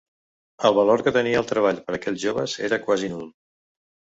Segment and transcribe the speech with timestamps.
[0.69, 3.29] El valor que tenia el treball per aquells joves era quasi nul.